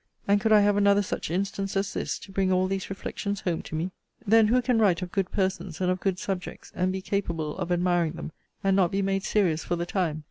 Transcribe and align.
And 0.27 0.41
could 0.41 0.51
I 0.51 0.61
have 0.61 0.77
another 0.77 1.03
such 1.03 1.29
instance, 1.29 1.77
as 1.77 1.93
this, 1.93 2.17
to 2.17 2.31
bring 2.31 2.51
all 2.51 2.65
these 2.65 2.89
reflections 2.89 3.41
home 3.41 3.61
to 3.61 3.75
me? 3.75 3.91
Then 4.25 4.47
who 4.47 4.59
can 4.59 4.79
write 4.79 5.03
of 5.03 5.11
good 5.11 5.31
persons, 5.31 5.79
and 5.79 5.91
of 5.91 5.99
good 5.99 6.17
subjects, 6.17 6.71
and 6.73 6.91
be 6.91 7.03
capable 7.03 7.55
of 7.59 7.71
admiring 7.71 8.13
them, 8.13 8.31
and 8.63 8.75
not 8.75 8.89
be 8.89 9.03
made 9.03 9.23
serious 9.23 9.63
for 9.63 9.75
the 9.75 9.85
time? 9.85 10.19